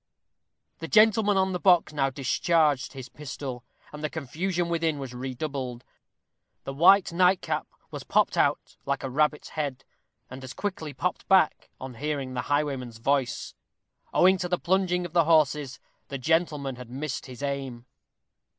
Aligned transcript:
The 0.79 0.87
gentleman 0.87 1.37
on 1.37 1.51
the 1.51 1.59
box 1.59 1.93
now 1.93 2.09
discharged 2.09 2.93
his 2.93 3.07
pistol, 3.07 3.63
and 3.93 4.03
the 4.03 4.09
confusion 4.09 4.67
within 4.67 4.97
was 4.97 5.13
redoubled. 5.13 5.83
The 6.63 6.73
white 6.73 7.13
nightcap 7.13 7.67
was 7.91 8.03
popped 8.03 8.35
out 8.35 8.77
like 8.83 9.03
a 9.03 9.11
rabbit's 9.11 9.49
head, 9.49 9.85
and 10.27 10.43
as 10.43 10.53
quickly 10.53 10.91
popped 10.91 11.27
back 11.27 11.69
on 11.79 11.93
hearing 11.93 12.33
the 12.33 12.41
highwayman's 12.49 12.97
voice. 12.97 13.53
Owing 14.11 14.39
to 14.39 14.49
the 14.49 14.57
plunging 14.57 15.05
of 15.05 15.13
the 15.13 15.25
horses, 15.25 15.79
the 16.07 16.17
gentleman 16.17 16.77
had 16.77 16.89
missed 16.89 17.27
his 17.27 17.43
aim. 17.43 17.85